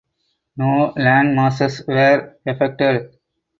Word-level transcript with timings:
No 0.57 0.87
landmasses 0.97 1.87
were 1.87 2.35
affected. 2.47 3.19